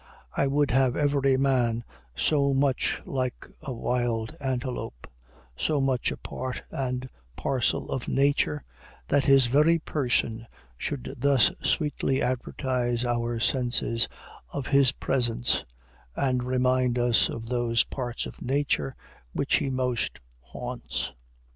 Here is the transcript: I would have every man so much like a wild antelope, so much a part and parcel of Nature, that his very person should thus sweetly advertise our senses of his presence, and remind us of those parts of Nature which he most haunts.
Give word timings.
I 0.35 0.47
would 0.47 0.71
have 0.71 0.95
every 0.95 1.37
man 1.37 1.83
so 2.15 2.55
much 2.55 2.99
like 3.05 3.45
a 3.61 3.71
wild 3.71 4.35
antelope, 4.39 5.05
so 5.55 5.79
much 5.79 6.11
a 6.11 6.17
part 6.17 6.63
and 6.71 7.07
parcel 7.35 7.87
of 7.91 8.07
Nature, 8.07 8.63
that 9.09 9.25
his 9.25 9.45
very 9.45 9.77
person 9.77 10.47
should 10.75 11.13
thus 11.19 11.51
sweetly 11.61 12.19
advertise 12.19 13.05
our 13.05 13.39
senses 13.39 14.07
of 14.51 14.65
his 14.65 14.91
presence, 14.91 15.65
and 16.15 16.41
remind 16.41 16.97
us 16.97 17.29
of 17.29 17.45
those 17.49 17.83
parts 17.83 18.25
of 18.25 18.41
Nature 18.41 18.95
which 19.33 19.57
he 19.57 19.69
most 19.69 20.19
haunts. 20.39 21.11